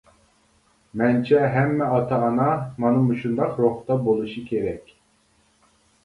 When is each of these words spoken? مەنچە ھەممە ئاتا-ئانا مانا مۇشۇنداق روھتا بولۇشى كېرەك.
مەنچە 0.99 1.41
ھەممە 1.55 1.89
ئاتا-ئانا 1.97 2.47
مانا 2.85 3.03
مۇشۇنداق 3.09 3.59
روھتا 3.65 3.99
بولۇشى 4.07 4.41
كېرەك. 4.47 4.89